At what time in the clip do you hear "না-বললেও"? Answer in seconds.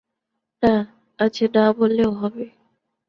1.53-2.11